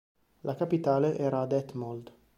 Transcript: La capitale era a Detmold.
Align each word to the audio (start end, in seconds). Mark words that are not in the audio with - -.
La 0.39 0.55
capitale 0.55 1.15
era 1.15 1.41
a 1.41 1.45
Detmold. 1.45 2.11